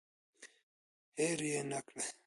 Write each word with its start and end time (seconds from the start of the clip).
هیر 1.19 1.39
یې 1.51 1.61
نکړئ. 1.71 2.05